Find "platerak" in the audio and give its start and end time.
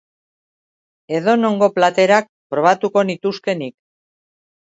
1.75-2.27